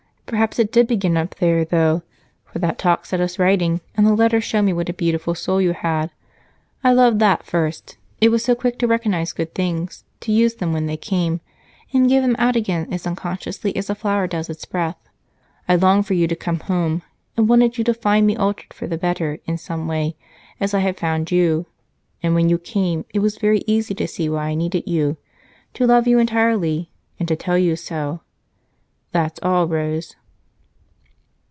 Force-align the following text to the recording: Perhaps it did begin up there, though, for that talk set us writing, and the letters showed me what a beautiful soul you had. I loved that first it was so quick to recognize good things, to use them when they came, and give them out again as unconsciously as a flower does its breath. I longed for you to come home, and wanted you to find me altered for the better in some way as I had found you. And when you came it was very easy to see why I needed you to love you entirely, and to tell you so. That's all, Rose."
Perhaps 0.31 0.59
it 0.59 0.71
did 0.71 0.87
begin 0.87 1.17
up 1.17 1.35
there, 1.35 1.65
though, 1.65 2.03
for 2.45 2.59
that 2.59 2.79
talk 2.79 3.05
set 3.05 3.19
us 3.19 3.37
writing, 3.37 3.81
and 3.97 4.07
the 4.07 4.13
letters 4.15 4.45
showed 4.45 4.61
me 4.61 4.71
what 4.71 4.87
a 4.87 4.93
beautiful 4.93 5.35
soul 5.35 5.61
you 5.61 5.73
had. 5.73 6.09
I 6.85 6.93
loved 6.93 7.19
that 7.19 7.43
first 7.45 7.97
it 8.21 8.29
was 8.29 8.41
so 8.41 8.55
quick 8.55 8.79
to 8.79 8.87
recognize 8.87 9.33
good 9.33 9.53
things, 9.53 10.05
to 10.21 10.31
use 10.31 10.53
them 10.55 10.71
when 10.71 10.85
they 10.85 10.95
came, 10.95 11.41
and 11.91 12.07
give 12.07 12.23
them 12.23 12.37
out 12.39 12.55
again 12.55 12.87
as 12.93 13.05
unconsciously 13.05 13.75
as 13.75 13.89
a 13.89 13.93
flower 13.95 14.25
does 14.25 14.49
its 14.49 14.63
breath. 14.63 14.95
I 15.67 15.75
longed 15.75 16.07
for 16.07 16.13
you 16.13 16.29
to 16.29 16.35
come 16.37 16.61
home, 16.61 17.01
and 17.35 17.49
wanted 17.49 17.77
you 17.77 17.83
to 17.83 17.93
find 17.93 18.25
me 18.25 18.37
altered 18.37 18.73
for 18.73 18.87
the 18.87 18.97
better 18.97 19.39
in 19.45 19.57
some 19.57 19.85
way 19.85 20.15
as 20.61 20.73
I 20.73 20.79
had 20.79 20.97
found 20.97 21.29
you. 21.29 21.65
And 22.23 22.33
when 22.35 22.47
you 22.47 22.57
came 22.57 23.03
it 23.13 23.19
was 23.19 23.37
very 23.37 23.63
easy 23.67 23.93
to 23.95 24.07
see 24.07 24.29
why 24.29 24.45
I 24.45 24.53
needed 24.55 24.89
you 24.89 25.17
to 25.73 25.85
love 25.85 26.07
you 26.07 26.19
entirely, 26.19 26.89
and 27.19 27.27
to 27.27 27.35
tell 27.35 27.57
you 27.57 27.75
so. 27.75 28.21
That's 29.11 29.37
all, 29.43 29.67
Rose." 29.67 30.15